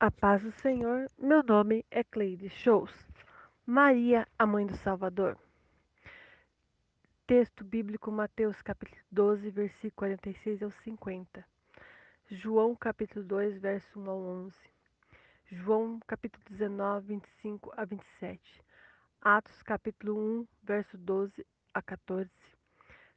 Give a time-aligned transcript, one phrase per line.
[0.00, 2.92] A paz do Senhor, meu nome é Cleide Shows.
[3.66, 5.36] Maria, a mãe do Salvador.
[7.26, 11.44] Texto bíblico Mateus capítulo 12, versículo 46 ao 50.
[12.30, 14.54] João capítulo 2, verso 1 ao 11.
[15.50, 18.64] João capítulo 19, 25 a 27.
[19.20, 21.44] Atos capítulo 1, verso 12
[21.74, 22.30] a 14.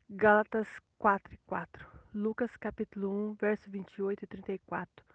[0.09, 0.67] Gálatas
[0.97, 1.87] 4 e 4.
[2.15, 5.05] Lucas capítulo 1, verso 28 e 34.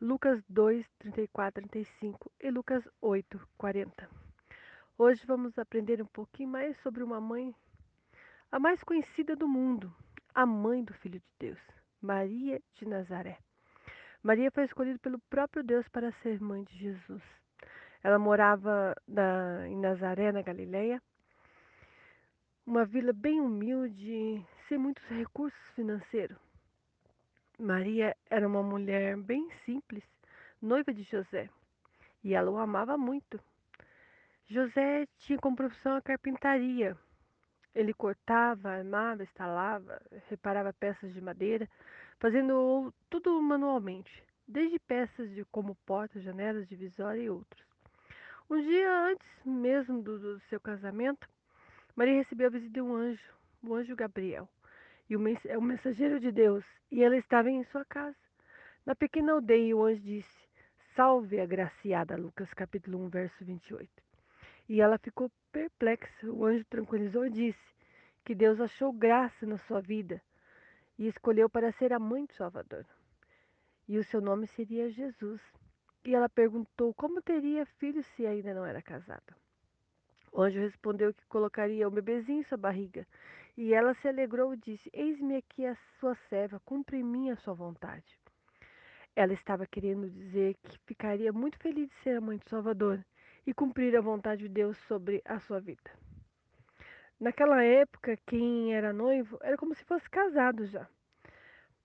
[0.00, 4.08] Lucas 2, 34, 35 e Lucas 8, 40.
[4.96, 7.52] Hoje vamos aprender um pouquinho mais sobre uma mãe,
[8.52, 9.92] a mais conhecida do mundo,
[10.32, 11.58] a mãe do Filho de Deus,
[12.00, 13.38] Maria de Nazaré.
[14.22, 17.22] Maria foi escolhida pelo próprio Deus para ser mãe de Jesus.
[18.00, 21.02] Ela morava na, em Nazaré, na Galileia,
[22.64, 26.47] uma vila bem humilde, sem muitos recursos financeiros.
[27.58, 30.04] Maria era uma mulher bem simples,
[30.62, 31.50] noiva de José,
[32.22, 33.40] e ela o amava muito.
[34.46, 36.96] José tinha como profissão a carpintaria.
[37.74, 41.68] Ele cortava, armava, estalava, reparava peças de madeira,
[42.20, 47.66] fazendo tudo manualmente, desde peças de como portas, janelas, divisória e outros.
[48.48, 51.28] Um dia antes mesmo do, do seu casamento,
[51.96, 54.48] Maria recebeu a visita de um anjo, o anjo Gabriel
[55.08, 58.16] e o, é o mensageiro de Deus, e ela estava em sua casa.
[58.84, 60.48] Na pequena aldeia, o anjo disse:
[60.94, 63.88] Salve, agraciada, Lucas capítulo 1, verso 28.
[64.68, 66.30] E ela ficou perplexa.
[66.30, 67.74] O anjo tranquilizou e disse
[68.24, 70.20] que Deus achou graça na sua vida
[70.98, 72.84] e escolheu para ser a mãe do Salvador.
[73.86, 75.40] E o seu nome seria Jesus.
[76.04, 79.36] E ela perguntou como teria filho se ainda não era casada.
[80.32, 83.06] O anjo respondeu que colocaria o bebezinho em sua barriga.
[83.56, 87.36] E ela se alegrou e disse: Eis-me aqui a sua serva, cumpre em mim a
[87.36, 88.18] sua vontade.
[89.16, 93.04] Ela estava querendo dizer que ficaria muito feliz de ser a mãe do Salvador
[93.46, 95.90] e cumprir a vontade de Deus sobre a sua vida.
[97.18, 100.88] Naquela época, quem era noivo era como se fosse casado já,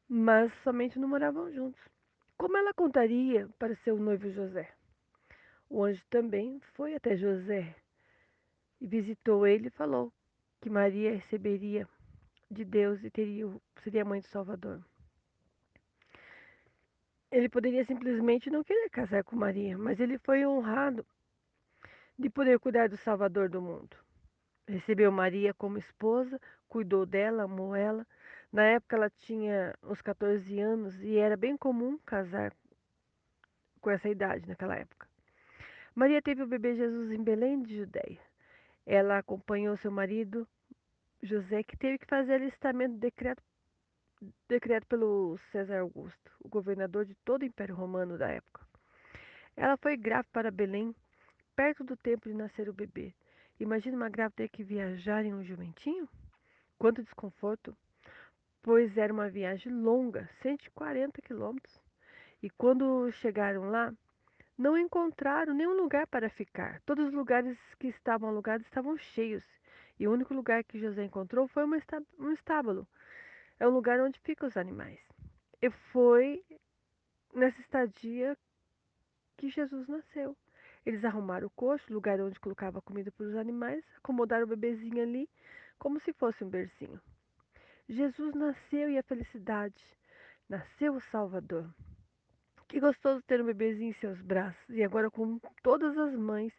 [0.08, 1.82] mas somente não moravam juntos.
[2.38, 4.70] Como ela contaria para seu noivo José?
[5.68, 7.76] O anjo também foi até José
[8.84, 10.12] e visitou ele e falou
[10.60, 11.88] que Maria receberia
[12.52, 13.50] de Deus e teria,
[13.82, 14.86] seria mãe do Salvador.
[17.32, 21.06] Ele poderia simplesmente não querer casar com Maria, mas ele foi honrado
[22.20, 23.96] de poder cuidar do Salvador do mundo.
[24.68, 28.06] Recebeu Maria como esposa, cuidou dela, amou ela.
[28.52, 32.54] Na época ela tinha uns 14 anos e era bem comum casar
[33.80, 35.08] com essa idade naquela época.
[35.96, 38.33] Maria teve o bebê Jesus em Belém de Judéia.
[38.86, 40.48] Ela acompanhou seu marido
[41.22, 43.42] José, que teve que fazer alistamento decreto,
[44.48, 48.68] decreto pelo César Augusto, o governador de todo o Império Romano da época.
[49.56, 50.94] Ela foi grávida para Belém,
[51.56, 53.14] perto do tempo de nascer o bebê.
[53.60, 56.10] Imagina uma grávida ter que viajar em um jumentinho?
[56.78, 57.76] Quanto desconforto!
[58.62, 61.82] Pois era uma viagem longa, 140 quilômetros.
[62.42, 63.94] E quando chegaram lá,
[64.58, 66.82] não encontraram nenhum lugar para ficar.
[66.82, 69.44] Todos os lugares que estavam alugados estavam cheios.
[70.00, 72.88] E o único lugar que José encontrou foi um estábulo.
[73.60, 75.00] É o lugar onde ficam os animais.
[75.62, 76.44] E foi
[77.34, 78.38] nessa estadia
[79.38, 80.36] que Jesus nasceu.
[80.86, 85.30] Eles arrumaram o coxo, lugar onde colocava comida para os animais, acomodaram o bebezinho ali
[85.80, 87.02] como se fosse um bercinho.
[87.88, 89.84] Jesus nasceu e a felicidade.
[90.48, 91.70] Nasceu o Salvador.
[92.84, 94.70] Gostoso ter um bebezinho em seus braços.
[94.76, 96.52] E agora, com todas as mães,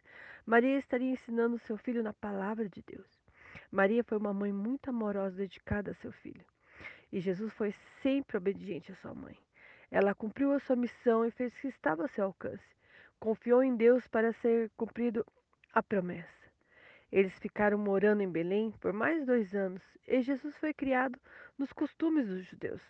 [0.43, 3.05] Maria estaria ensinando seu filho na palavra de Deus.
[3.71, 6.43] Maria foi uma mãe muito amorosa, dedicada a seu filho.
[7.13, 9.37] E Jesus foi sempre obediente à sua mãe.
[9.91, 12.75] Ela cumpriu a sua missão e fez o que estava ao seu alcance.
[13.19, 15.23] Confiou em Deus para ser cumprido
[15.71, 16.49] a promessa.
[17.11, 21.19] Eles ficaram morando em Belém por mais dois anos e Jesus foi criado
[21.55, 22.81] nos costumes dos judeus.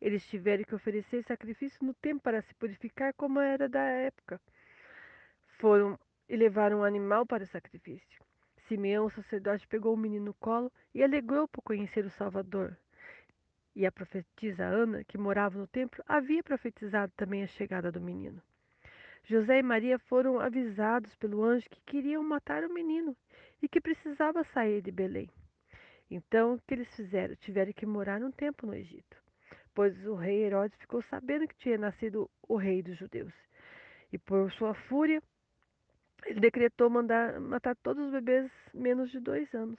[0.00, 4.40] Eles tiveram que oferecer sacrifício no templo para se purificar, como era da época.
[5.58, 8.22] Foram e levaram um animal para o sacrifício.
[8.68, 12.76] Simeão, o sacerdote, pegou o menino no colo e alegrou por conhecer o Salvador.
[13.74, 18.40] E a profetisa Ana, que morava no templo, havia profetizado também a chegada do menino.
[19.24, 23.16] José e Maria foram avisados pelo anjo que queriam matar o menino
[23.60, 25.28] e que precisava sair de Belém.
[26.10, 27.34] Então, o que eles fizeram?
[27.36, 29.27] Tiveram que morar um tempo no Egito
[29.78, 33.32] pois o rei Herodes ficou sabendo que tinha nascido o rei dos judeus.
[34.12, 35.22] E por sua fúria,
[36.26, 39.78] ele decretou mandar matar todos os bebês menos de dois anos,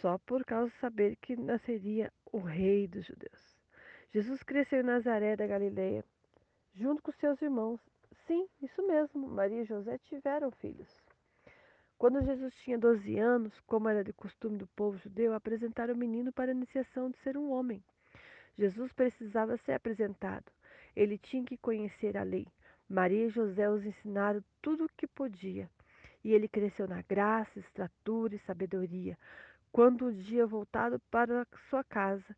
[0.00, 3.58] só por causa de saber que nasceria o rei dos judeus.
[4.12, 6.04] Jesus cresceu em Nazaré da Galileia,
[6.72, 7.80] junto com seus irmãos.
[8.24, 11.02] Sim, isso mesmo, Maria e José tiveram filhos.
[11.98, 16.32] Quando Jesus tinha 12 anos, como era de costume do povo judeu, apresentaram o menino
[16.32, 17.82] para a iniciação de ser um homem.
[18.58, 20.44] Jesus precisava ser apresentado.
[20.94, 22.46] Ele tinha que conhecer a lei.
[22.88, 25.70] Maria e José os ensinaram tudo o que podia.
[26.24, 29.16] E ele cresceu na graça, estatura e sabedoria.
[29.72, 32.36] Quando um dia voltado para sua casa,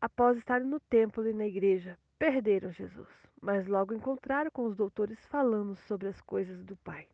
[0.00, 3.08] após estarem no templo e na igreja, perderam Jesus,
[3.42, 7.08] mas logo encontraram com os doutores falando sobre as coisas do Pai.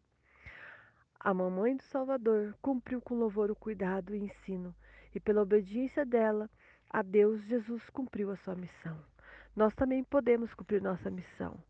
[1.19, 4.75] A mamãe do Salvador cumpriu com louvor o cuidado e ensino,
[5.15, 6.49] e pela obediência dela
[6.91, 8.99] a Deus, Jesus cumpriu a sua missão.
[9.55, 11.63] Nós também podemos cumprir nossa missão,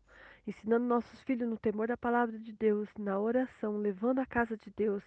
[0.47, 4.71] ensinando nossos filhos no temor da palavra de Deus, na oração, levando a casa de
[4.75, 5.03] Deus,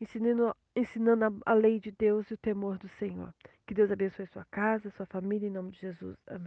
[0.00, 3.32] ensinando, ensinando a, a lei de Deus e o temor do Senhor.
[3.66, 6.18] Que Deus abençoe sua casa, sua família, em nome de Jesus.
[6.26, 6.42] Amém.